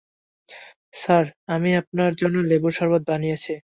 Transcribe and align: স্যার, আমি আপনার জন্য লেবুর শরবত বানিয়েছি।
স্যার, 0.93 1.25
আমি 1.47 1.69
আপনার 1.81 2.11
জন্য 2.15 2.37
লেবুর 2.49 2.73
শরবত 2.77 3.03
বানিয়েছি। 3.09 3.53